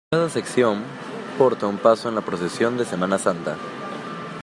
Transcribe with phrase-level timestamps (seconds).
[0.11, 0.83] Cada sección
[1.37, 3.55] porta un paso en la procesión de Semana Santa.